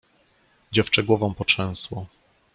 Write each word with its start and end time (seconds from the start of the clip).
"Dziewczę 0.71 1.03
głową 1.03 1.33
potrzęsło." 1.33 2.05